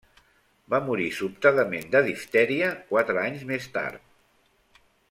[0.73, 4.85] Va morir sobtadament de diftèria quatre anys més tard.